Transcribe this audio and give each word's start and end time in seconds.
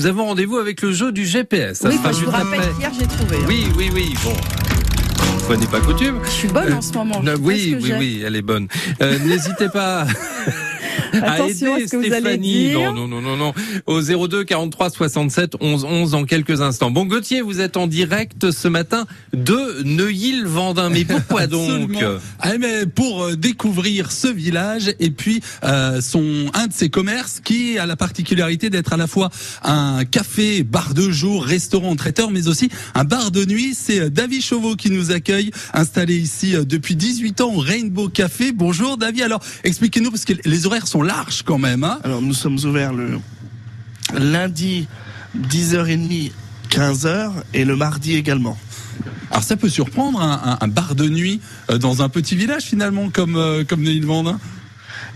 nous 0.00 0.06
avons 0.06 0.24
rendez-vous 0.24 0.56
avec 0.56 0.80
le 0.80 0.92
jeu 0.92 1.12
du 1.12 1.26
GPS. 1.26 1.82
Oui, 1.84 1.98
bah, 2.02 2.10
je 2.18 2.24
vous 2.24 2.30
rappelle 2.30 2.60
qu'hier 2.78 2.90
j'ai 2.98 3.06
trouvé. 3.06 3.36
hein. 3.36 3.44
Oui, 3.46 3.66
oui, 3.76 3.90
oui. 3.92 4.14
Bon, 4.24 4.32
fois 5.40 5.58
n'est 5.58 5.66
pas 5.66 5.80
coutume. 5.80 6.20
Je 6.24 6.30
suis 6.30 6.48
bonne 6.48 6.72
en 6.72 6.80
ce 6.80 6.90
moment. 6.94 7.20
Euh, 7.26 7.36
oui, 7.38 7.76
oui, 7.78 7.92
oui, 7.98 8.22
elle 8.24 8.34
est 8.34 8.40
bonne. 8.40 8.66
Euh, 9.02 9.18
N'hésitez 9.18 9.68
pas 9.68 10.06
Attention 11.22 11.74
à 11.74 11.78
aider 11.78 11.86
ce 11.86 11.92
que 11.92 11.96
vous 11.96 12.04
allez 12.04 12.20
Stéphanie. 12.20 12.68
dire. 12.68 12.92
Non, 12.92 13.06
non, 13.06 13.20
non, 13.20 13.36
non, 13.36 13.36
non. 13.36 13.54
Au 13.86 14.00
02 14.28 14.44
43 14.44 14.90
67 14.90 15.54
11 15.60 15.84
11 15.84 16.10
dans 16.12 16.24
quelques 16.24 16.60
instants. 16.60 16.90
Bon, 16.90 17.06
Gauthier, 17.06 17.40
vous 17.42 17.60
êtes 17.60 17.76
en 17.76 17.86
direct 17.86 18.50
ce 18.50 18.68
matin 18.68 19.06
de 19.32 19.82
Neuilly-le-Vendin. 19.84 20.90
Mais 20.90 21.04
pourquoi 21.04 21.46
donc? 21.48 21.96
Ah, 22.38 22.58
mais 22.58 22.86
pour 22.86 23.24
euh, 23.24 23.36
découvrir 23.36 24.12
ce 24.12 24.28
village 24.28 24.94
et 24.98 25.10
puis 25.10 25.40
euh, 25.64 26.00
son 26.00 26.50
un 26.54 26.66
de 26.66 26.72
ses 26.72 26.88
commerces 26.90 27.40
qui 27.40 27.78
a 27.78 27.86
la 27.86 27.96
particularité 27.96 28.70
d'être 28.70 28.92
à 28.92 28.96
la 28.96 29.06
fois 29.06 29.30
un 29.62 30.04
café, 30.04 30.62
bar 30.62 30.94
de 30.94 31.10
jour, 31.10 31.44
restaurant, 31.44 31.96
traiteur, 31.96 32.30
mais 32.30 32.48
aussi 32.48 32.68
un 32.94 33.04
bar 33.04 33.30
de 33.30 33.44
nuit. 33.44 33.74
C'est 33.74 34.00
euh, 34.00 34.10
David 34.10 34.42
Chauveau 34.42 34.76
qui 34.76 34.90
nous 34.90 35.10
accueille, 35.10 35.50
installé 35.74 36.16
ici 36.16 36.54
depuis 36.66 36.96
18 36.96 37.40
ans 37.40 37.54
au 37.54 37.58
Rainbow 37.58 38.08
Café. 38.08 38.52
Bonjour 38.52 38.96
David. 38.96 39.22
Alors 39.22 39.42
expliquez-nous 39.64 40.10
parce 40.10 40.24
que 40.24 40.34
les 40.44 40.66
horaires 40.66 40.86
sont 40.86 40.99
larges 41.02 41.42
quand 41.42 41.58
même. 41.58 41.84
Hein 41.84 41.98
Alors 42.04 42.22
nous 42.22 42.34
sommes 42.34 42.58
ouverts 42.64 42.92
le 42.92 43.18
lundi 44.18 44.88
10h30 45.38 46.32
15h 46.70 47.30
et 47.54 47.64
le 47.64 47.76
mardi 47.76 48.14
également. 48.16 48.56
Alors 49.30 49.42
ça 49.44 49.56
peut 49.56 49.68
surprendre 49.68 50.20
un, 50.20 50.40
un- 50.52 50.58
un 50.60 50.68
bar 50.68 50.94
de 50.94 51.08
nuit 51.08 51.40
euh, 51.70 51.78
dans 51.78 52.02
un 52.02 52.08
petit 52.08 52.34
village 52.36 52.62
finalement 52.64 53.10
comme 53.10 53.36
euh, 53.36 53.64
comme 53.64 53.82
Neuilly-le-Vendin. 53.82 54.38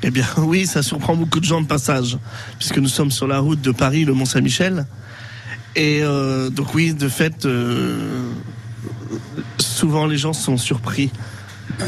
Eh 0.02 0.10
bien 0.10 0.26
oui, 0.38 0.66
ça 0.66 0.82
surprend 0.82 1.16
beaucoup 1.16 1.40
de 1.40 1.44
gens 1.44 1.60
de 1.60 1.66
passage, 1.66 2.18
puisque 2.58 2.78
nous 2.78 2.88
sommes 2.88 3.10
sur 3.10 3.26
la 3.26 3.38
route 3.40 3.60
de 3.60 3.70
Paris, 3.72 4.04
le 4.04 4.14
Mont-Saint-Michel. 4.14 4.86
Et 5.76 6.00
euh, 6.02 6.50
donc 6.50 6.74
oui, 6.74 6.94
de 6.94 7.08
fait, 7.08 7.44
euh, 7.46 8.22
souvent 9.58 10.06
les 10.06 10.16
gens 10.18 10.32
sont 10.32 10.56
surpris. 10.56 11.10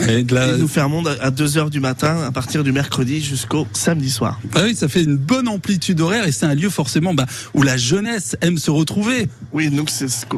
Et 0.09 0.23
de 0.25 0.35
la- 0.35 0.49
Et 0.55 0.59
nous 0.59 0.69
fermons 0.69 1.05
à 1.07 1.31
2h 1.31 1.71
du 1.71 1.81
matin 1.81 2.23
à 2.25 2.33
partir 2.33 2.65
du 2.65 2.73
mercredi 2.73 3.21
jusqu'au 3.23 3.67
samedi 3.73 4.11
soir. 4.11 4.41
Ah 4.55 4.61
oui, 4.65 4.75
ça 4.75 4.89
fait 4.89 5.03
une 5.03 5.17
bonne 5.17 5.49
amplitude 5.49 6.01
horaire 6.01 6.27
et 6.27 6.33
c'est 6.33 6.47
un 6.47 6.55
lieu 6.55 6.71
forcément 6.71 7.15
bah, 7.15 7.27
où 7.55 7.63
la 7.63 7.77
jeunesse 7.77 8.37
aime 8.41 8.59
se 8.59 8.71
retrouver. 8.71 9.29
Oui, 9.53 9.71
donc 9.71 9.91
c'est 9.91 10.09
ce 10.09 10.27
que, 10.27 10.37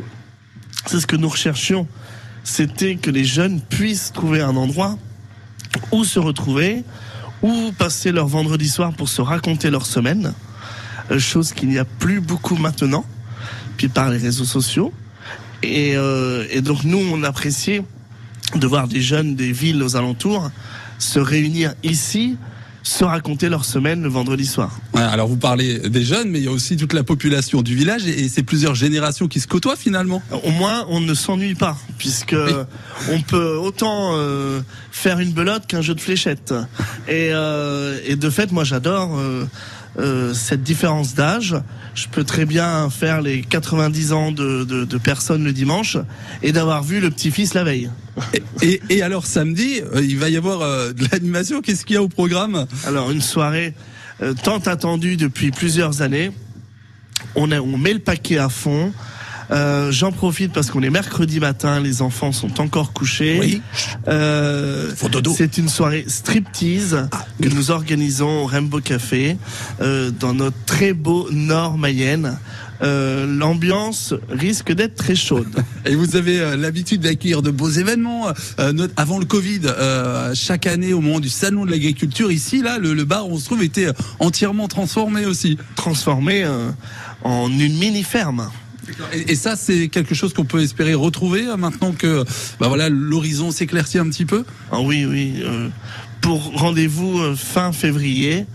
c'est 0.87 1.01
ce 1.01 1.07
que 1.07 1.17
nous 1.17 1.29
recherchions. 1.29 1.87
C'était 2.45 2.97
que 2.97 3.11
les 3.11 3.25
jeunes 3.25 3.61
puissent 3.61 4.13
trouver 4.13 4.41
un 4.41 4.57
endroit 4.57 4.99
où 5.93 6.05
se 6.05 6.19
retrouver, 6.19 6.83
où 7.43 7.73
passer 7.77 8.11
leur 8.13 8.27
vendredi 8.27 8.69
soir 8.69 8.93
pour 8.95 9.09
se 9.09 9.21
raconter 9.21 9.71
leur 9.71 9.87
semaine, 9.87 10.33
euh, 11.11 11.19
chose 11.19 11.53
qu'il 11.53 11.69
n'y 11.69 11.79
a 11.79 11.85
plus 11.85 12.21
beaucoup 12.21 12.57
maintenant, 12.57 13.05
puis 13.77 13.89
par 13.89 14.09
les 14.11 14.19
réseaux 14.19 14.45
sociaux. 14.45 14.93
Et, 15.63 15.95
euh, 15.97 16.47
et 16.51 16.61
donc 16.63 16.85
nous, 16.85 16.99
on 17.13 17.23
appréciait 17.23 17.83
de 18.57 18.67
voir 18.67 18.89
des 18.89 19.01
jeunes 19.01 19.35
des 19.35 19.53
villes 19.53 19.83
aux 19.83 19.97
alentours 19.97 20.51
se 20.99 21.19
réunir 21.19 21.75
ici, 21.83 22.37
se 22.83 23.05
raconter 23.05 23.49
leur 23.49 23.65
semaine 23.65 24.03
le 24.03 24.09
vendredi 24.09 24.47
soir. 24.47 24.79
Ouais, 24.95 25.03
alors 25.03 25.29
vous 25.29 25.37
parlez 25.37 25.79
des 25.91 26.03
jeunes, 26.03 26.31
mais 26.31 26.39
il 26.39 26.45
y 26.45 26.49
a 26.49 26.51
aussi 26.51 26.77
toute 26.77 26.93
la 26.93 27.05
population 27.05 27.63
du 27.63 27.75
village 27.75 28.07
et, 28.07 28.25
et 28.25 28.29
c'est 28.29 28.43
plusieurs 28.43 28.75
générations 28.75 29.29
qui 29.29 29.41
se 29.41 29.47
côtoient 29.47 29.77
finalement. 29.77 30.23
Au 30.45 30.51
moins, 30.51 30.87
on 30.89 31.01
ne 31.01 31.15
s'ennuie 31.15 31.55
pas, 31.55 31.77
puisque 31.99 32.37
on 33.11 33.21
peut 33.21 33.57
autant 33.57 34.13
euh, 34.15 34.61
faire 34.91 35.21
une 35.21 35.33
belote 35.33 35.67
qu'un 35.67 35.83
jeu 35.83 35.95
de 35.95 36.01
fléchettes. 36.01 36.55
Et, 37.07 37.31
euh, 37.33 38.01
et 38.07 38.17
de 38.17 38.31
fait, 38.31 38.53
moi, 38.53 38.65
j'adore 38.65 39.19
euh, 39.19 39.45
euh, 39.99 40.35
cette 40.35 40.63
différence 40.63 41.15
d'âge. 41.15 41.57
Je 41.95 42.07
peux 42.09 42.25
très 42.25 42.45
bien 42.45 42.89
faire 42.91 43.21
les 43.23 43.41
90 43.43 44.13
ans 44.13 44.31
de, 44.33 44.65
de, 44.65 44.85
de 44.85 44.99
personnes 44.99 45.45
le 45.45 45.53
dimanche 45.53 45.97
et 46.43 46.53
d'avoir 46.53 46.83
vu 46.85 47.01
le 47.01 47.11
petit-fils 47.11 47.55
la 47.55 47.65
veille. 47.65 47.91
Et, 48.35 48.43
et- 48.63 48.81
et 48.91 49.03
alors 49.03 49.27
samedi, 49.27 49.81
euh, 49.95 50.03
il 50.03 50.19
va 50.19 50.29
y 50.29 50.37
avoir 50.37 50.61
euh, 50.63 50.93
de 50.93 51.05
l'animation. 51.11 51.61
Qu'est-ce 51.63 51.85
qu'il 51.85 51.95
y 51.95 51.99
a 51.99 52.03
au 52.03 52.09
programme? 52.09 52.67
Alors, 52.87 53.11
une 53.11 53.21
soirée 53.23 53.75
euh, 54.23 54.35
tant 54.45 54.59
attendue 54.59 55.17
depuis 55.17 55.51
plusieurs 55.51 56.03
années. 56.03 56.31
On, 57.35 57.51
a- 57.51 57.61
on 57.61 57.77
met 57.79 57.93
le 57.95 57.99
paquet 58.01 58.39
à 58.39 58.49
fond. 58.49 58.93
Euh, 59.51 59.91
J'en 59.91 60.13
profite 60.13 60.53
parce 60.53 60.71
qu'on 60.71 60.83
est 60.83 60.91
mercredi 60.91 61.41
matin, 61.41 61.81
les 61.81 62.03
enfants 62.03 62.33
sont 62.33 62.61
encore 62.61 62.93
couchés. 62.93 63.39
Oui. 63.41 63.63
Euh, 64.09 64.91
c'est 65.37 65.59
une 65.59 65.69
soirée 65.69 66.05
striptease 66.07 67.09
que 67.43 67.49
nous 67.49 67.71
organisons 67.71 68.43
au 68.43 68.47
Rainbow 68.47 68.81
Café 68.81 69.37
euh, 69.81 70.11
dans 70.11 70.35
notre 70.35 70.57
très 70.67 70.93
beau 70.93 71.29
Nord 71.31 71.79
Mayenne. 71.79 72.39
Euh, 72.81 73.27
L'ambiance 73.27 74.15
risque 74.31 74.73
d'être 74.73 74.95
très 74.95 75.17
chaude. 75.17 75.49
Et 75.87 75.97
vous 75.97 76.15
avez 76.15 76.39
euh, 76.41 76.57
l'habitude 76.57 77.01
d'accueillir 77.01 77.43
de 77.43 77.51
beaux 77.51 77.71
événements. 77.71 78.27
euh, 78.61 78.73
not- 78.73 78.87
avant 78.97 79.19
le 79.19 79.25
Covid, 79.25 79.63
euh, 79.65 80.33
chaque 80.35 80.67
année 80.67 80.93
au 80.93 81.01
moment 81.01 81.19
du 81.19 81.29
salon 81.29 81.65
de 81.65 81.71
l'agriculture, 81.73 82.31
ici, 82.31 82.63
là, 82.63 82.79
le, 82.79 82.95
le 82.95 83.05
bar 83.05 83.29
où 83.29 83.33
on 83.33 83.39
se 83.39 83.47
trouve 83.47 83.65
était 83.65 83.87
euh, 83.89 83.93
entièrement 84.21 84.69
transformé 84.69 85.27
aussi. 85.27 85.59
transformé 85.75 86.45
euh, 86.45 86.71
en 87.25 87.49
une 87.51 87.79
mini 87.79 88.05
ferme. 88.05 88.49
Et, 89.13 89.33
et 89.33 89.35
ça, 89.35 89.57
c'est 89.57 89.89
quelque 89.89 90.15
chose 90.15 90.33
qu'on 90.33 90.45
peut 90.45 90.63
espérer 90.63 90.95
retrouver 90.95 91.47
euh, 91.47 91.57
maintenant 91.57 91.93
que, 91.93 92.25
bah 92.61 92.69
voilà, 92.69 92.89
l'horizon 92.89 93.51
s'éclaircit 93.51 93.99
un 93.99 94.09
petit 94.09 94.25
peu? 94.25 94.45
Ah 94.71 94.81
oui, 94.81 95.05
oui. 95.05 95.43
euh, 95.45 95.69
pour 96.21 96.53
rendez-vous 96.59 97.21
euh, 97.21 97.35
fin 97.37 97.73
février 97.73 98.47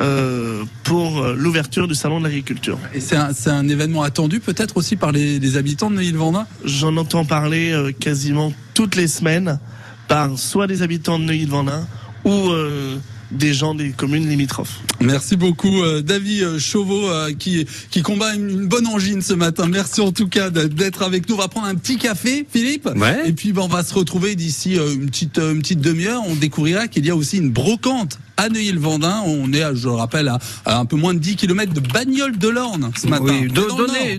euh, 0.00 0.64
pour 0.82 1.22
l'ouverture 1.22 1.86
du 1.86 1.94
salon 1.94 2.18
de 2.18 2.24
l'agriculture. 2.24 2.78
Et 2.94 3.00
c'est 3.00 3.16
un, 3.16 3.68
événement 3.68 4.02
attendu 4.02 4.40
peut-être 4.40 4.76
aussi 4.76 4.96
par 4.96 5.12
les, 5.12 5.38
les 5.38 5.56
habitants 5.56 5.90
de 5.90 5.96
Neuilly-le-Vendin. 5.96 6.46
J'en 6.64 6.96
entends 6.96 7.24
parler 7.24 7.70
euh, 7.70 7.92
quasiment 7.92 8.52
toutes 8.74 8.96
les 8.96 9.06
semaines 9.06 9.60
par 10.08 10.36
soit 10.38 10.66
des 10.66 10.82
habitants 10.82 11.18
de 11.18 11.24
Neuilly-le-Vendin 11.24 11.86
ou 12.24 12.50
euh, 12.50 12.98
des 13.34 13.52
gens 13.54 13.74
des 13.74 13.90
communes 13.90 14.28
limitrophes. 14.28 14.80
Merci 15.00 15.36
beaucoup, 15.36 15.82
euh, 15.82 16.00
David 16.02 16.42
euh, 16.42 16.58
Chauveau, 16.58 17.08
euh, 17.08 17.32
qui, 17.38 17.66
qui 17.90 18.02
combat 18.02 18.34
une, 18.34 18.48
une 18.48 18.66
bonne 18.66 18.86
angine 18.86 19.20
ce 19.22 19.34
matin. 19.34 19.66
Merci 19.68 20.00
en 20.00 20.12
tout 20.12 20.28
cas 20.28 20.50
d'être 20.50 21.02
avec 21.02 21.28
nous. 21.28 21.34
On 21.34 21.38
va 21.38 21.48
prendre 21.48 21.66
un 21.66 21.74
petit 21.74 21.98
café, 21.98 22.46
Philippe. 22.50 22.88
Ouais. 22.96 23.28
Et 23.28 23.32
puis 23.32 23.52
ben, 23.52 23.62
on 23.62 23.68
va 23.68 23.82
se 23.82 23.92
retrouver 23.94 24.34
d'ici 24.34 24.78
euh, 24.78 24.92
une 24.94 25.06
petite, 25.06 25.38
euh, 25.38 25.52
une 25.52 25.60
petite 25.60 25.80
demi-heure. 25.80 26.22
On 26.26 26.34
découvrira 26.34 26.88
qu'il 26.88 27.04
y 27.06 27.10
a 27.10 27.16
aussi 27.16 27.38
une 27.38 27.50
brocante 27.50 28.18
à 28.36 28.48
Neuilly-le-Vendin. 28.48 29.22
On 29.26 29.52
est, 29.52 29.62
je 29.74 29.88
le 29.88 29.94
rappelle, 29.94 30.28
à, 30.28 30.38
à 30.64 30.78
un 30.78 30.84
peu 30.86 30.96
moins 30.96 31.14
de 31.14 31.18
10 31.18 31.36
km 31.36 31.72
de 31.72 31.80
Bagnoles 31.80 32.38
de 32.38 32.48
l'Orne 32.48 32.90
ce 33.00 33.06
matin. 33.06 33.24
Oui, 33.26 33.48
do- 33.48 33.68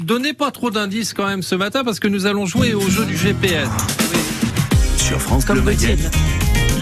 donnez, 0.03 0.33
pas 0.33 0.51
trop 0.51 0.71
d'indices 0.71 1.13
quand 1.13 1.27
même 1.27 1.41
ce 1.41 1.55
matin 1.55 1.83
parce 1.83 1.99
que 1.99 2.07
nous 2.07 2.25
allons 2.25 2.45
jouer 2.45 2.73
au 2.73 2.87
jeu 2.89 3.05
du 3.05 3.17
GPS. 3.17 3.67
Sur 4.97 5.21
France 5.21 5.45
Comme 5.45 5.59
Bleu. 5.61 5.73
Mayenne, 5.73 5.99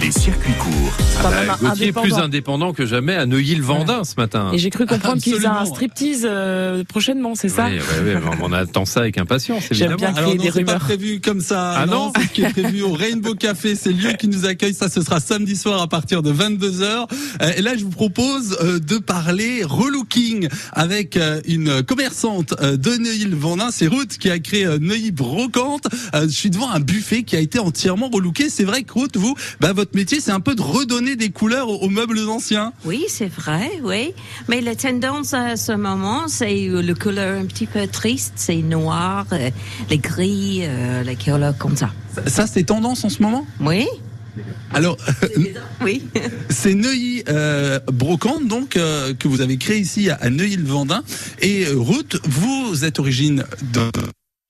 les 0.04 0.12
circuits 0.12 0.54
courts. 0.60 0.94
Quand 1.22 1.30
Bah, 1.30 1.58
Gauthier 1.62 1.88
est 1.88 1.92
plus 1.94 2.14
indépendant. 2.16 2.74
que 2.74 2.86
jamais 2.86 3.16
à 3.16 3.26
Neuilly-le-Vendin 3.26 4.04
ce 4.04 4.16
matin. 4.18 4.50
Et 4.54 4.58
j'ai 4.58 4.70
cru 4.70 4.86
comprendre 4.86 5.22
qu'ils 5.22 5.36
faisaient 5.36 5.48
un 5.48 5.66
striptease 5.66 6.26
euh, 6.30 6.84
prochainement, 6.84 7.36
c'est 7.36 7.50
ça 7.50 7.68
Oui, 7.70 7.78
oui, 8.04 8.12
oui, 8.16 8.36
on 8.42 8.52
attend 8.52 8.86
ça 8.86 9.02
avec 9.02 9.18
impatience, 9.18 9.64
J'aime 9.72 9.92
évidemment. 9.94 10.12
bien. 10.14 10.22
Alors 10.22 10.36
non, 10.36 10.44
des 10.44 10.52
c'est 10.52 10.64
pas 10.64 10.72
rumeurs. 10.74 10.80
prévu 10.80 11.22
comme 11.22 11.40
ça. 11.42 11.72
Ah 11.78 11.86
non 11.86 12.12
c'est 12.16 12.24
ce 12.24 12.28
qui 12.30 12.42
est 12.44 12.50
prévu 12.50 12.82
au 12.82 12.92
Rainbow 12.94 13.36
Café. 13.36 13.76
C'est 13.76 13.92
le 13.92 13.98
lieu 14.10 14.14
qui 14.14 14.28
nous 14.28 14.46
accueille. 14.46 14.74
Ça, 14.74 14.90
ce 14.90 15.02
sera 15.02 15.20
samedi 15.20 15.56
soir 15.56 15.82
à 15.82 15.88
partir 15.88 16.22
de 16.22 16.32
22h. 16.34 17.08
Et 17.58 17.62
là, 17.62 17.78
je 17.78 17.84
vous 17.84 17.90
propose 17.90 18.58
euh, 18.62 18.80
de 18.80 18.98
parler 18.98 19.64
relooking 19.64 20.48
avec 20.74 21.16
euh, 21.18 21.40
une 21.48 21.84
commerçante 21.84 22.56
euh, 22.62 22.76
de 22.78 22.98
Neuilly-le-Vendin. 22.98 23.70
C'est 23.72 23.88
Ruth 23.88 24.18
qui 24.18 24.30
a 24.30 24.40
créé 24.40 24.66
euh, 24.66 24.80
Neuilly 24.80 25.12
Brocante. 25.12 25.86
Euh, 26.16 26.24
Je 26.24 26.28
suis 26.34 26.50
devant 26.50 26.70
un 26.72 26.80
buffet 26.80 27.24
qui 27.24 27.36
a 27.36 27.40
été 27.40 27.60
entièrement 27.60 28.10
relooké. 28.12 28.50
C'est 28.50 28.64
vrai 28.66 28.84
que 28.84 28.94
Ruth, 29.00 29.16
vous, 29.18 29.36
bah, 29.62 29.74
votre 29.74 29.93
métier, 29.94 30.20
c'est 30.20 30.32
un 30.32 30.40
peu 30.40 30.56
de 30.56 30.62
redonner 30.62 31.16
des 31.16 31.30
couleurs 31.30 31.70
aux, 31.70 31.78
aux 31.78 31.90
meubles 31.90 32.20
anciens. 32.30 32.74
Oui, 32.86 33.06
c'est 33.08 33.28
vrai, 33.32 33.72
oui. 33.84 34.14
Mais 34.48 34.62
la 34.62 34.76
tendance 34.76 35.34
à 35.34 35.56
ce 35.56 35.72
moment, 35.72 36.28
c'est 36.28 36.68
le 36.68 36.94
couleur 36.94 37.40
un 37.40 37.46
petit 37.46 37.68
peu 37.68 37.88
triste, 37.88 38.34
c'est 38.36 38.58
noir, 38.58 39.26
euh, 39.32 39.50
les 39.90 39.98
gris, 39.98 40.62
euh, 40.64 41.04
les 41.04 41.16
couleurs 41.16 41.58
comme 41.58 41.76
ça. 41.78 41.92
Ça, 42.14 42.28
ça, 42.30 42.48
c'est 42.48 42.64
tendance 42.64 43.04
en 43.06 43.10
ce 43.10 43.22
moment? 43.22 43.46
Oui, 43.60 43.88
Alors, 44.74 44.98
oui. 45.84 46.04
C'est 46.50 46.74
Neuilly 46.74 47.24
euh, 47.30 47.80
Brocante, 47.88 48.48
donc 48.48 48.78
euh, 48.78 49.14
que 49.14 49.28
vous 49.28 49.42
avez 49.42 49.58
créé 49.58 49.80
ici 49.80 50.10
à, 50.10 50.16
à 50.16 50.30
Neuilly-le-Vendin. 50.30 51.04
Et 51.42 51.66
Ruth, 51.68 52.20
vous 52.26 52.84
êtes 52.86 53.00
origine 53.00 53.44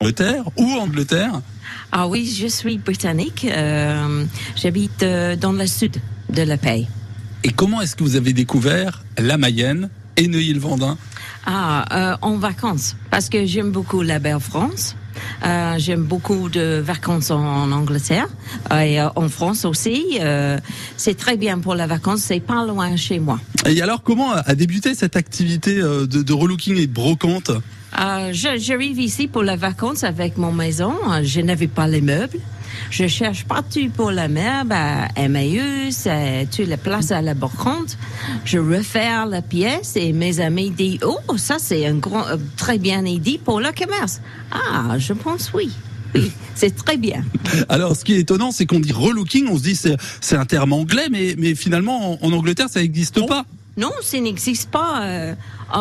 d'Angleterre 0.04 0.44
ou 0.58 0.70
Angleterre 0.74 1.42
Ah 1.92 2.08
oui, 2.08 2.26
je 2.26 2.48
suis 2.48 2.78
britannique. 2.78 3.46
euh, 3.50 4.26
J'habite 4.56 5.02
euh, 5.04 5.36
dans 5.38 5.54
le 5.54 5.66
sud 5.66 5.98
de 6.30 6.42
la 6.42 6.58
pays. 6.58 6.88
Et 7.46 7.50
comment 7.52 7.82
est-ce 7.82 7.96
que 7.96 8.04
vous 8.04 8.16
avez 8.18 8.34
découvert 8.34 9.04
la 9.18 9.38
Mayenne 9.38 9.90
et 10.18 10.28
Neuilly-le-Vendin? 10.28 10.98
Ah, 11.46 11.86
euh, 12.14 12.18
en 12.22 12.38
vacances, 12.38 12.96
parce 13.12 13.30
que 13.30 13.46
j'aime 13.46 13.72
beaucoup 13.72 14.02
la 14.02 14.20
belle 14.20 14.40
France. 14.40 14.96
Euh, 15.46 15.76
J'aime 15.78 16.04
beaucoup 16.04 16.50
de 16.50 16.80
vacances 16.84 17.32
en, 17.32 17.40
en 17.44 17.72
Angleterre 17.72 18.28
et 18.72 19.00
euh, 19.02 19.10
en 19.16 19.30
France 19.30 19.66
aussi. 19.66 20.18
Euh, 20.22 20.58
c'est 20.98 21.16
très 21.18 21.38
bien 21.38 21.60
pour 21.60 21.76
la 21.76 21.88
vacance. 21.88 22.22
C'est 22.22 22.40
pas 22.40 22.66
loin 22.66 22.96
chez 22.96 23.20
moi. 23.20 23.40
Et 23.66 23.82
alors, 23.82 24.04
comment 24.04 24.32
a 24.34 24.56
débuté 24.56 24.96
cette 24.96 25.16
activité 25.16 25.78
euh, 25.80 26.06
de, 26.08 26.22
de 26.22 26.34
relooking 26.34 26.78
et 26.78 26.88
de 26.88 26.94
brocante? 26.94 27.52
Euh, 28.00 28.32
J'arrive 28.34 29.00
ici 29.00 29.28
pour 29.28 29.44
la 29.44 29.56
vacance 29.56 30.04
avec 30.04 30.38
mon 30.38 30.52
maison. 30.52 30.94
Euh, 31.12 31.22
Je 31.24 31.42
n'avais 31.42 31.68
pas 31.68 31.88
les 31.88 32.02
meubles. 32.02 32.40
Je 32.90 33.08
cherche 33.08 33.46
partout 33.46 33.90
pour 33.96 34.12
la 34.12 34.28
meuble, 34.28 34.72
à 34.74 35.08
Emmaüs, 35.16 36.08
à 36.08 36.46
toutes 36.46 36.68
les 36.68 36.78
places 36.78 37.12
à 37.12 37.22
la 37.22 37.34
brocante. 37.34 37.98
Je 38.46 38.58
refais 38.60 39.10
la 39.30 39.42
pièce 39.42 39.96
et 39.96 40.14
mes 40.14 40.40
amis 40.40 40.72
disent, 40.72 41.00
oh, 41.04 41.38
ça 41.38 41.58
c'est 41.60 41.86
un 41.86 41.96
grand, 41.96 42.26
euh, 42.28 42.38
très 42.58 42.78
bien 42.78 43.06
idée 43.06 43.40
pour 43.44 43.60
le 43.60 43.70
commerce. 43.72 44.22
Ah, 44.52 44.98
je 44.98 45.14
pense 45.14 45.52
oui. 45.54 45.70
Oui, 46.16 46.32
c'est 46.54 46.76
très 46.76 46.98
bien. 46.98 47.24
Alors, 47.70 47.96
ce 47.96 48.06
qui 48.06 48.14
est 48.14 48.20
étonnant, 48.20 48.52
c'est 48.52 48.68
qu'on 48.68 48.80
dit 48.80 48.92
relooking, 48.94 49.48
on 49.50 49.58
se 49.58 49.64
dit 49.64 49.76
c'est 49.76 49.98
c'est 50.22 50.36
un 50.36 50.46
terme 50.46 50.72
anglais, 50.72 51.08
mais, 51.12 51.34
mais 51.40 51.56
finalement, 51.56 52.14
en, 52.24 52.28
en 52.28 52.32
Angleterre, 52.34 52.68
ça 52.70 52.82
n'existe 52.82 53.26
pas. 53.26 53.46
Non, 53.78 53.90
ça 54.04 54.20
n'existe 54.20 54.70
pas. 54.70 55.02
euh, 55.04 55.34
en, 55.74 55.80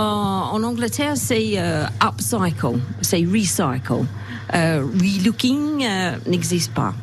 en 0.54 0.62
Angleterre, 0.62 1.12
c'est 1.16 1.52
euh, 1.58 1.84
upcycle, 2.02 2.78
c'est 3.02 3.26
recycle. 3.30 4.06
Euh, 4.54 4.84
relooking 5.00 5.82
euh, 5.84 6.16
n'existe 6.28 6.72
pas. 6.72 6.94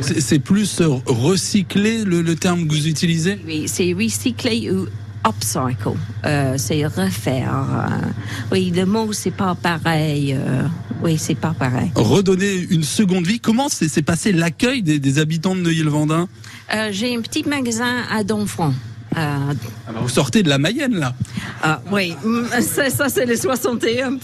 C'est 0.00 0.38
plus 0.38 0.80
euh, 0.80 0.88
recycler 1.06 2.04
le, 2.04 2.22
le 2.22 2.34
terme 2.36 2.66
que 2.66 2.72
vous 2.72 2.88
utilisez? 2.88 3.38
Oui, 3.46 3.64
c'est 3.68 3.92
recycler 3.92 4.70
ou 4.70 4.86
upcycle. 5.26 5.90
Euh, 6.24 6.54
c'est 6.56 6.86
refaire. 6.86 7.52
euh. 7.54 8.06
oui, 8.52 8.72
le 8.74 8.86
mot, 8.86 9.12
c'est 9.12 9.30
pas 9.30 9.54
pareil. 9.54 10.34
euh. 10.34 10.62
oui, 11.02 11.18
c'est 11.18 11.34
pas 11.34 11.52
pareil. 11.58 11.90
Redonner 11.94 12.66
une 12.70 12.84
seconde 12.84 13.26
vie. 13.26 13.40
Comment 13.40 13.68
s'est 13.68 13.88
s'est 13.88 14.02
passé 14.02 14.32
l'accueil 14.32 14.82
des, 14.82 14.98
des 14.98 15.18
habitants 15.18 15.54
de 15.54 15.60
Neuilly-le-Vendin? 15.60 16.28
Euh, 16.74 16.88
J'ai 16.92 17.14
un 17.14 17.20
petit 17.20 17.42
magasin 17.44 18.04
à 18.10 18.24
Donfront. 18.24 18.72
Ah 19.18 19.38
bah, 19.86 20.00
Vous 20.02 20.08
sortez 20.10 20.42
de 20.42 20.48
la 20.50 20.58
Mayenne, 20.58 20.94
là. 20.96 21.14
ah, 21.62 21.80
oui, 21.90 22.14
mm, 22.22 22.44
ça, 22.60 23.08
c'est 23.08 23.24
le 23.24 23.34
61. 23.34 24.18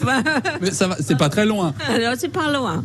Mais 0.60 0.70
ça 0.70 0.86
va, 0.88 0.96
c'est 1.00 1.16
pas 1.16 1.30
très 1.30 1.46
loin. 1.46 1.74
Alors, 1.88 2.14
c'est 2.18 2.28
pas 2.32 2.52
loin. 2.52 2.84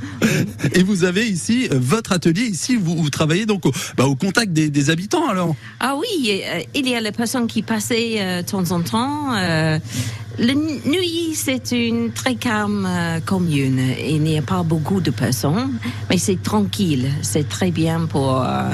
Et 0.73 0.83
vous 0.83 1.03
avez 1.03 1.27
ici 1.27 1.67
euh, 1.71 1.77
votre 1.81 2.13
atelier. 2.13 2.43
Ici, 2.43 2.77
vous, 2.77 2.95
vous 2.95 3.09
travaillez 3.09 3.45
donc 3.45 3.65
au, 3.65 3.71
bah, 3.97 4.05
au 4.05 4.15
contact 4.15 4.53
des, 4.53 4.69
des 4.69 4.89
habitants, 4.89 5.27
alors. 5.27 5.53
Ah 5.81 5.95
oui, 5.97 6.41
euh, 6.45 6.61
il 6.73 6.87
y 6.87 6.95
a 6.95 7.01
les 7.01 7.11
personnes 7.11 7.47
qui 7.47 7.61
passaient 7.61 8.15
euh, 8.19 8.41
de 8.41 8.47
temps 8.47 8.71
en 8.71 8.81
temps. 8.81 9.35
Euh, 9.35 9.77
le 10.39 10.53
nuit, 10.53 11.33
c'est 11.33 11.71
une 11.71 12.11
très 12.11 12.35
calme 12.35 12.85
euh, 12.87 13.19
commune. 13.19 13.81
Il 14.05 14.21
n'y 14.21 14.37
a 14.37 14.41
pas 14.41 14.63
beaucoup 14.63 15.01
de 15.01 15.11
personnes, 15.11 15.79
mais 16.09 16.17
c'est 16.17 16.41
tranquille. 16.41 17.09
C'est 17.21 17.49
très 17.49 17.71
bien 17.71 18.05
pour 18.05 18.41
euh, 18.41 18.69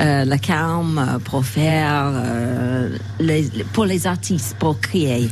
euh, 0.00 0.24
la 0.24 0.38
calme, 0.38 1.18
pour 1.24 1.44
faire, 1.44 2.12
euh, 2.14 2.96
les, 3.20 3.50
pour 3.72 3.84
les 3.84 4.06
artistes, 4.06 4.56
pour 4.58 4.80
créer. 4.80 5.28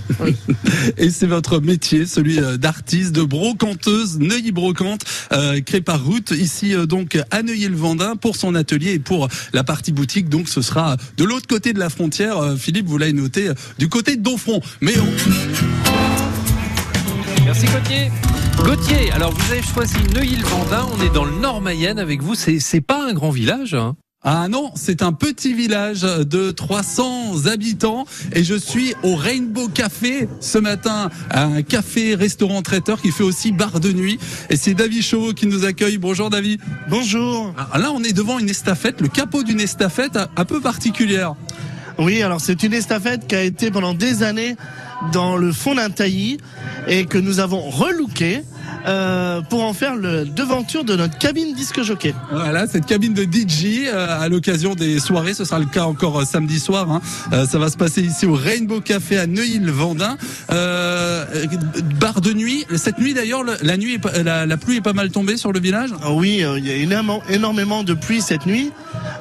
Et 0.96 1.10
c'est 1.10 1.26
votre 1.26 1.60
métier, 1.60 2.06
celui 2.06 2.38
euh, 2.38 2.56
d'artiste, 2.56 3.12
de 3.12 3.22
brocanteuse, 3.22 4.18
Neuilly 4.18 4.52
Brocante, 4.52 5.02
euh, 5.32 5.60
créé 5.60 5.80
par 5.80 6.04
Ruth, 6.04 6.32
ici 6.32 6.74
donc 6.88 7.18
à 7.30 7.42
Neuilly-le-Vendin 7.42 8.16
pour 8.16 8.36
son 8.36 8.54
atelier 8.54 8.92
et 8.92 8.98
pour 8.98 9.28
la 9.52 9.64
partie 9.64 9.92
boutique. 9.92 10.28
Donc 10.28 10.48
ce 10.48 10.62
sera 10.62 10.96
de 11.16 11.24
l'autre 11.24 11.46
côté 11.46 11.72
de 11.72 11.78
la 11.78 11.90
frontière. 11.90 12.54
Philippe, 12.58 12.86
vous 12.86 12.98
l'avez 12.98 13.12
noté, 13.12 13.50
du 13.78 13.88
côté 13.88 14.16
de 14.16 14.22
Donfront. 14.22 14.60
Mais 14.80 14.94
Merci 17.44 17.66
Gauthier. 17.66 18.10
Gauthier, 18.58 19.12
alors 19.12 19.32
vous 19.32 19.52
avez 19.52 19.62
choisi 19.62 19.94
Neuilly-le-Vendin, 20.14 20.86
on 20.92 21.02
est 21.04 21.12
dans 21.12 21.24
le 21.24 21.36
Nord 21.36 21.60
Mayenne 21.60 21.98
avec 21.98 22.22
vous, 22.22 22.34
c'est 22.34 22.80
pas 22.80 23.08
un 23.08 23.12
grand 23.12 23.30
village 23.30 23.74
hein? 23.74 23.94
Ah 24.28 24.48
non, 24.48 24.72
c'est 24.74 25.02
un 25.02 25.12
petit 25.12 25.54
village 25.54 26.00
de 26.02 26.50
300 26.50 27.46
habitants 27.46 28.06
et 28.32 28.42
je 28.42 28.54
suis 28.54 28.92
au 29.04 29.14
Rainbow 29.14 29.68
Café 29.68 30.28
ce 30.40 30.58
matin, 30.58 31.10
un 31.30 31.62
café 31.62 32.16
restaurant 32.16 32.60
traiteur 32.62 33.00
qui 33.00 33.12
fait 33.12 33.22
aussi 33.22 33.52
bar 33.52 33.78
de 33.78 33.92
nuit 33.92 34.18
et 34.50 34.56
c'est 34.56 34.74
David 34.74 35.02
Chauveau 35.04 35.32
qui 35.32 35.46
nous 35.46 35.64
accueille. 35.64 35.98
Bonjour 35.98 36.28
David. 36.28 36.60
Bonjour. 36.88 37.54
Ah, 37.72 37.78
Là, 37.78 37.92
on 37.92 38.02
est 38.02 38.12
devant 38.14 38.40
une 38.40 38.50
estafette, 38.50 39.00
le 39.00 39.06
capot 39.08 39.44
d'une 39.44 39.60
estafette 39.60 40.18
un 40.36 40.44
peu 40.44 40.60
particulière. 40.60 41.34
Oui, 41.98 42.20
alors 42.20 42.40
c'est 42.40 42.64
une 42.64 42.72
estafette 42.72 43.28
qui 43.28 43.36
a 43.36 43.42
été 43.42 43.70
pendant 43.70 43.94
des 43.94 44.24
années 44.24 44.56
dans 45.12 45.36
le 45.36 45.52
fond 45.52 45.74
d'un 45.74 45.90
taillis 45.90 46.38
et 46.88 47.04
que 47.06 47.18
nous 47.18 47.40
avons 47.40 47.60
relooké 47.60 48.42
euh, 48.88 49.40
pour 49.42 49.64
en 49.64 49.72
faire 49.72 49.96
le 49.96 50.24
devanture 50.24 50.84
de 50.84 50.94
notre 50.96 51.18
cabine 51.18 51.54
disque 51.54 51.82
jockey. 51.82 52.14
Voilà, 52.32 52.66
cette 52.66 52.86
cabine 52.86 53.14
de 53.14 53.24
DJ 53.24 53.86
euh, 53.86 54.20
à 54.20 54.28
l'occasion 54.28 54.74
des 54.74 54.98
soirées, 55.00 55.34
ce 55.34 55.44
sera 55.44 55.58
le 55.58 55.66
cas 55.66 55.84
encore 55.84 56.20
euh, 56.20 56.24
samedi 56.24 56.58
soir. 56.60 56.90
hein. 56.90 57.00
Euh, 57.32 57.46
ça 57.46 57.58
va 57.58 57.68
se 57.68 57.76
passer 57.76 58.02
ici 58.02 58.26
au 58.26 58.34
Rainbow 58.34 58.80
Café 58.80 59.18
à 59.18 59.26
Neuilly-le-Vendin. 59.26 60.16
Euh, 60.52 61.24
bar 62.00 62.20
de 62.20 62.32
nuit. 62.32 62.64
Cette 62.76 62.98
nuit 62.98 63.14
d'ailleurs, 63.14 63.42
le- 63.42 63.56
la 63.62 63.76
nuit, 63.76 63.94
est 64.14 64.22
la, 64.22 64.46
la 64.46 64.56
pluie 64.56 64.76
est 64.76 64.80
pas 64.82 64.92
mal 64.92 65.10
tombée 65.10 65.36
sur 65.36 65.52
le 65.52 65.60
village? 65.60 65.90
Ah 66.02 66.12
oui, 66.12 66.42
il 66.56 66.66
y 66.66 66.70
a 66.70 66.74
énormément, 66.76 67.22
énormément 67.28 67.82
de 67.82 67.94
pluie 67.94 68.20
cette 68.22 68.46
nuit. 68.46 68.70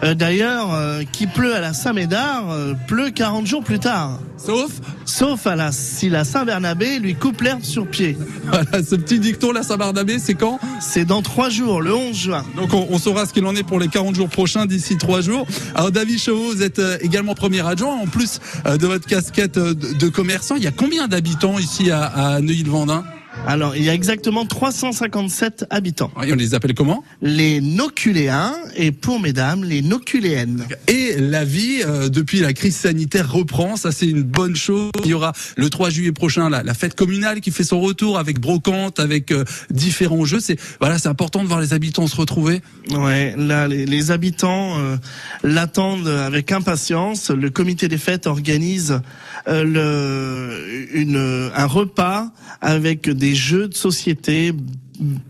Euh, 0.03 0.13
D'ailleurs, 0.13 0.73
euh, 0.73 1.03
qui 1.11 1.27
pleut 1.27 1.55
à 1.55 1.59
la 1.59 1.73
Saint-Médard, 1.73 2.49
euh, 2.51 2.73
pleut 2.87 3.11
40 3.11 3.45
jours 3.45 3.63
plus 3.63 3.79
tard. 3.79 4.19
Sauf, 4.37 4.71
Sauf 5.05 5.47
à 5.47 5.55
la, 5.55 5.71
si 5.71 6.09
la 6.09 6.23
Saint-Bernabé 6.23 6.99
lui 6.99 7.15
coupe 7.15 7.41
l'herbe 7.41 7.63
sur 7.63 7.87
pied. 7.87 8.17
voilà, 8.45 8.83
ce 8.83 8.95
petit 8.95 9.19
dicton 9.19 9.51
là, 9.51 9.63
Saint-Barnabé, 9.63 10.19
c'est 10.19 10.33
quand 10.33 10.59
C'est 10.81 11.05
dans 11.05 11.21
trois 11.21 11.49
jours, 11.49 11.81
le 11.81 11.93
11 11.93 12.15
juin. 12.15 12.45
Donc 12.55 12.73
on, 12.73 12.87
on 12.89 12.97
saura 12.99 13.25
ce 13.25 13.33
qu'il 13.33 13.45
en 13.45 13.55
est 13.55 13.63
pour 13.63 13.79
les 13.79 13.87
40 13.87 14.15
jours 14.15 14.29
prochains 14.29 14.65
d'ici 14.65 14.97
trois 14.97 15.21
jours. 15.21 15.45
Alors 15.75 15.91
David 15.91 16.19
Chauveau, 16.19 16.51
vous 16.53 16.63
êtes 16.63 16.81
également 17.01 17.35
premier 17.35 17.65
adjoint. 17.65 17.95
En 17.95 18.07
plus 18.07 18.39
de 18.65 18.87
votre 18.87 19.07
casquette 19.07 19.57
de, 19.57 19.73
de 19.73 20.09
commerçant, 20.09 20.55
il 20.55 20.63
y 20.63 20.67
a 20.67 20.71
combien 20.71 21.07
d'habitants 21.07 21.57
ici 21.59 21.91
à, 21.91 22.03
à 22.03 22.41
Neuilly-le-Vendin? 22.41 23.03
Alors, 23.47 23.75
il 23.75 23.83
y 23.83 23.89
a 23.89 23.93
exactement 23.93 24.45
357 24.45 25.65
habitants. 25.69 26.11
Et 26.25 26.33
On 26.33 26.35
les 26.35 26.55
appelle 26.55 26.73
comment? 26.73 27.03
Les 27.21 27.61
noculéens 27.61 28.55
et 28.75 28.91
pour 28.91 29.19
mesdames, 29.19 29.63
les 29.63 29.81
noculéennes. 29.81 30.65
Et 30.87 31.15
la 31.19 31.45
vie, 31.45 31.81
euh, 31.85 32.09
depuis 32.09 32.39
la 32.39 32.53
crise 32.53 32.75
sanitaire, 32.75 33.31
reprend. 33.31 33.75
Ça, 33.77 33.91
c'est 33.91 34.07
une 34.07 34.23
bonne 34.23 34.55
chose. 34.55 34.91
Il 35.03 35.11
y 35.11 35.13
aura 35.13 35.33
le 35.57 35.69
3 35.69 35.89
juillet 35.89 36.11
prochain 36.11 36.49
la, 36.49 36.63
la 36.63 36.73
fête 36.73 36.95
communale 36.95 37.41
qui 37.41 37.51
fait 37.51 37.63
son 37.63 37.79
retour 37.81 38.17
avec 38.17 38.39
brocante, 38.39 38.99
avec 38.99 39.31
euh, 39.31 39.43
différents 39.69 40.25
jeux. 40.25 40.39
C'est 40.39 40.59
voilà, 40.79 40.97
c'est 40.97 41.09
important 41.09 41.43
de 41.43 41.47
voir 41.47 41.61
les 41.61 41.73
habitants 41.73 42.07
se 42.07 42.15
retrouver. 42.15 42.61
Ouais, 42.91 43.35
là, 43.37 43.67
les, 43.67 43.85
les 43.85 44.11
habitants 44.11 44.77
euh, 44.79 44.97
l'attendent 45.43 46.07
avec 46.07 46.51
impatience. 46.51 47.29
Le 47.29 47.49
comité 47.49 47.87
des 47.87 47.97
fêtes 47.97 48.27
organise 48.27 48.99
euh, 49.47 49.63
le, 49.63 50.97
une, 50.97 51.51
un 51.55 51.65
repas 51.65 52.31
avec 52.61 53.09
des 53.09 53.24
jeux 53.33 53.67
de 53.67 53.73
société, 53.73 54.53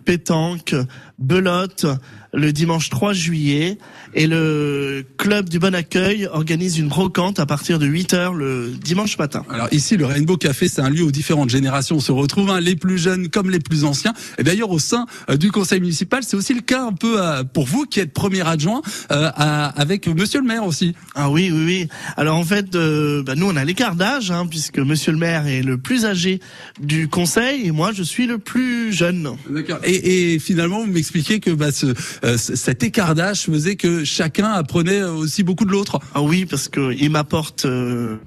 pétanque, 0.03 0.75
belote, 1.19 1.85
le 2.33 2.51
dimanche 2.51 2.89
3 2.89 3.13
juillet. 3.13 3.77
Et 4.17 4.27
le 4.27 5.03
club 5.17 5.49
du 5.49 5.59
Bon 5.59 5.75
Accueil 5.75 6.27
organise 6.31 6.77
une 6.77 6.87
brocante 6.87 7.39
à 7.39 7.45
partir 7.45 7.79
de 7.79 7.85
8 7.85 8.13
heures 8.13 8.33
le 8.33 8.71
dimanche 8.81 9.17
matin. 9.17 9.43
Alors 9.49 9.67
ici, 9.73 9.97
le 9.97 10.05
Rainbow 10.05 10.37
Café, 10.37 10.67
c'est 10.69 10.81
un 10.81 10.89
lieu 10.89 11.03
où 11.03 11.11
différentes 11.11 11.49
générations 11.49 11.99
se 11.99 12.11
retrouvent, 12.13 12.49
hein, 12.51 12.61
les 12.61 12.75
plus 12.77 12.97
jeunes 12.97 13.27
comme 13.29 13.49
les 13.49 13.59
plus 13.59 13.83
anciens. 13.83 14.13
Et 14.37 14.43
d'ailleurs, 14.43 14.71
au 14.71 14.79
sein 14.79 15.05
euh, 15.29 15.35
du 15.35 15.51
conseil 15.51 15.81
municipal, 15.81 16.23
c'est 16.23 16.37
aussi 16.37 16.53
le 16.53 16.61
cas 16.61 16.85
un 16.85 16.93
peu 16.93 17.21
euh, 17.21 17.43
pour 17.43 17.65
vous 17.65 17.85
qui 17.85 17.99
êtes 17.99 18.13
premier 18.13 18.47
adjoint, 18.47 18.81
euh, 19.11 19.29
à- 19.35 19.67
avec 19.79 20.07
Monsieur 20.07 20.39
le 20.39 20.47
maire 20.47 20.65
aussi. 20.65 20.95
Ah 21.13 21.29
oui, 21.29 21.49
oui, 21.53 21.63
oui. 21.65 21.87
Alors 22.15 22.37
en 22.37 22.43
fait, 22.45 22.73
euh, 22.75 23.21
bah, 23.23 23.35
nous 23.35 23.47
on 23.47 23.55
a 23.57 23.65
l'écart 23.65 23.95
d'âge, 23.95 24.31
hein, 24.31 24.47
puisque 24.49 24.79
Monsieur 24.79 25.11
le 25.11 25.17
maire 25.17 25.45
est 25.47 25.61
le 25.61 25.77
plus 25.77 26.05
âgé 26.05 26.39
du 26.79 27.07
conseil 27.09 27.65
et 27.67 27.71
moi 27.71 27.91
je 27.93 28.03
suis 28.03 28.27
le 28.27 28.37
plus 28.37 28.93
jeune. 28.93 29.29
D'accord. 29.49 29.79
Et, 29.83 30.33
et 30.35 30.39
finalement, 30.39 30.79
vous 30.79 30.87
m'expliquez 31.05 31.39
que 31.39 31.51
bah, 31.51 31.71
ce, 31.71 31.93
euh, 32.23 32.37
cet 32.37 32.83
écart 32.83 33.15
d'âge 33.15 33.43
faisait 33.43 33.75
que 33.75 34.03
chacun 34.03 34.51
apprenait 34.51 35.03
aussi 35.03 35.43
beaucoup 35.43 35.65
de 35.65 35.71
l'autre. 35.71 35.99
Ah 36.13 36.21
oui, 36.21 36.45
parce 36.45 36.67
que 36.67 36.93
il 36.93 37.11
m'apporte, 37.11 37.65
euh, 37.65 38.17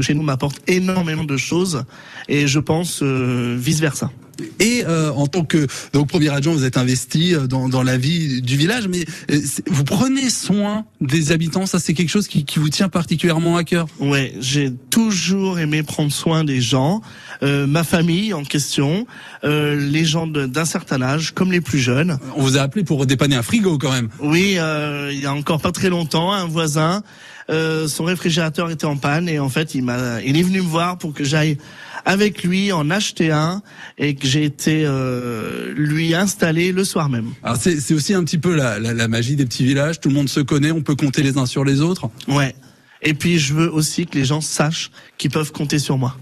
chez 0.00 0.14
nous 0.14 0.22
m'apporte 0.22 0.62
énormément 0.66 1.24
de 1.24 1.36
choses 1.36 1.84
et 2.28 2.46
je 2.46 2.58
pense 2.58 3.02
vice 3.02 3.80
versa. 3.80 4.10
Et 4.60 4.84
euh, 4.86 5.10
en 5.12 5.26
tant 5.26 5.44
que 5.44 5.66
donc 5.92 6.08
premier 6.08 6.28
adjoint, 6.28 6.52
vous 6.52 6.64
êtes 6.64 6.76
investi 6.76 7.34
euh, 7.34 7.46
dans, 7.46 7.68
dans 7.68 7.82
la 7.82 7.96
vie 7.96 8.42
du 8.42 8.56
village, 8.56 8.88
mais 8.88 9.04
euh, 9.30 9.40
vous 9.68 9.84
prenez 9.84 10.30
soin 10.30 10.84
des 11.00 11.32
habitants. 11.32 11.66
Ça, 11.66 11.78
c'est 11.78 11.94
quelque 11.94 12.10
chose 12.10 12.28
qui, 12.28 12.44
qui 12.44 12.58
vous 12.58 12.68
tient 12.68 12.88
particulièrement 12.88 13.56
à 13.56 13.64
cœur. 13.64 13.86
Ouais, 14.00 14.34
j'ai 14.40 14.72
toujours 14.90 15.58
aimé 15.58 15.82
prendre 15.82 16.12
soin 16.12 16.44
des 16.44 16.60
gens, 16.60 17.02
euh, 17.42 17.66
ma 17.66 17.84
famille 17.84 18.32
en 18.32 18.44
question, 18.44 19.06
euh, 19.44 19.76
les 19.76 20.04
gens 20.04 20.26
d'un 20.26 20.64
certain 20.64 21.02
âge 21.02 21.32
comme 21.34 21.52
les 21.52 21.60
plus 21.60 21.78
jeunes. 21.78 22.18
On 22.36 22.42
vous 22.42 22.56
a 22.56 22.60
appelé 22.60 22.84
pour 22.84 23.06
dépanner 23.06 23.36
un 23.36 23.42
frigo 23.42 23.78
quand 23.78 23.92
même. 23.92 24.08
Oui, 24.20 24.54
euh, 24.58 25.10
il 25.12 25.20
y 25.20 25.26
a 25.26 25.34
encore 25.34 25.60
pas 25.60 25.72
très 25.72 25.88
longtemps, 25.88 26.32
un 26.32 26.46
voisin 26.46 27.02
euh, 27.50 27.86
son 27.88 28.04
réfrigérateur 28.04 28.70
était 28.70 28.86
en 28.86 28.96
panne 28.96 29.28
et 29.28 29.38
en 29.38 29.48
fait 29.48 29.74
il 29.74 29.84
m'a, 29.84 30.22
il 30.22 30.36
est 30.36 30.42
venu 30.42 30.60
me 30.60 30.66
voir 30.66 30.98
pour 30.98 31.12
que 31.12 31.24
j'aille 31.24 31.58
avec 32.04 32.42
lui 32.42 32.72
en 32.72 32.90
acheter 32.90 33.30
un 33.30 33.62
et 33.98 34.14
que 34.14 34.26
j'ai 34.26 34.44
été 34.44 34.84
euh, 34.84 35.72
lui 35.76 36.14
installer 36.14 36.72
le 36.72 36.84
soir 36.84 37.08
même. 37.08 37.32
Alors 37.42 37.56
c'est 37.56 37.80
c'est 37.80 37.94
aussi 37.94 38.14
un 38.14 38.24
petit 38.24 38.38
peu 38.38 38.54
la, 38.54 38.78
la, 38.78 38.94
la 38.94 39.08
magie 39.08 39.36
des 39.36 39.44
petits 39.44 39.64
villages. 39.64 40.00
Tout 40.00 40.08
le 40.08 40.14
monde 40.14 40.28
se 40.28 40.40
connaît, 40.40 40.72
on 40.72 40.82
peut 40.82 40.96
compter 40.96 41.22
les 41.22 41.38
uns 41.38 41.46
sur 41.46 41.64
les 41.64 41.80
autres. 41.80 42.10
Ouais. 42.28 42.54
Et 43.02 43.14
puis 43.14 43.38
je 43.38 43.54
veux 43.54 43.70
aussi 43.72 44.06
que 44.06 44.18
les 44.18 44.24
gens 44.24 44.40
sachent 44.40 44.90
qu'ils 45.18 45.30
peuvent 45.30 45.52
compter 45.52 45.78
sur 45.78 45.98
moi. 45.98 46.16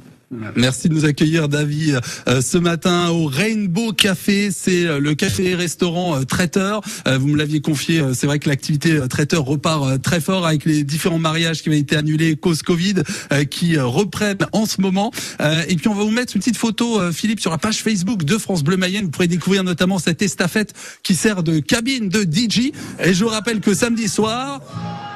Merci 0.56 0.88
de 0.88 0.94
nous 0.94 1.04
accueillir, 1.04 1.48
David, 1.48 2.00
euh, 2.28 2.40
ce 2.40 2.58
matin 2.58 3.08
au 3.10 3.26
Rainbow 3.26 3.92
Café. 3.92 4.50
C'est 4.50 4.86
euh, 4.86 4.98
le 4.98 5.14
café-restaurant 5.14 6.16
euh, 6.16 6.24
traiteur. 6.24 6.80
Euh, 7.06 7.18
vous 7.18 7.28
me 7.28 7.36
l'aviez 7.36 7.60
confié. 7.60 8.00
euh, 8.00 8.14
c'est 8.14 8.26
vrai 8.26 8.38
que 8.38 8.48
l'activité 8.48 8.92
euh, 8.92 9.06
traiteur 9.06 9.44
repart 9.44 9.84
euh, 9.84 9.98
très 9.98 10.20
fort 10.20 10.46
avec 10.46 10.64
les 10.64 10.84
différents 10.84 11.18
mariages 11.18 11.62
qui 11.62 11.68
avaient 11.68 11.78
été 11.78 11.96
annulés 11.96 12.36
cause 12.36 12.62
Covid, 12.62 12.94
euh, 13.32 13.44
qui 13.44 13.78
reprennent 13.78 14.46
en 14.52 14.66
ce 14.66 14.80
moment. 14.80 15.10
Euh, 15.40 15.62
et 15.68 15.76
puis 15.76 15.88
on 15.88 15.94
va 15.94 16.04
vous 16.04 16.10
mettre 16.10 16.34
une 16.36 16.40
petite 16.40 16.56
photo, 16.56 17.00
euh, 17.00 17.12
Philippe, 17.12 17.40
sur 17.40 17.50
la 17.50 17.58
page 17.58 17.82
Facebook 17.82 18.24
de 18.24 18.38
France 18.38 18.62
Bleu 18.64 18.76
Mayenne. 18.76 19.04
Vous 19.04 19.10
pourrez 19.10 19.28
découvrir 19.28 19.64
notamment 19.64 19.98
cette 19.98 20.22
estafette 20.22 20.72
qui 21.02 21.14
sert 21.14 21.42
de 21.42 21.60
cabine 21.60 22.08
de 22.08 22.22
DJ. 22.22 22.72
Et 23.02 23.14
je 23.14 23.24
vous 23.24 23.30
rappelle 23.30 23.60
que 23.60 23.74
samedi 23.74 24.08
soir, 24.08 24.60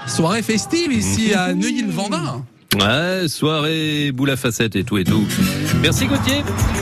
soirée 0.06 0.42
festive 0.42 0.92
ici 0.92 1.34
à 1.34 1.54
Neuilly-le-Vendin. 1.54 2.44
Ouais, 2.78 3.26
soirée, 3.28 4.12
boule 4.12 4.30
à 4.30 4.36
facettes 4.36 4.76
et 4.76 4.84
tout 4.84 4.98
et 4.98 5.04
tout. 5.04 5.26
Merci 5.82 6.06
Gauthier. 6.06 6.42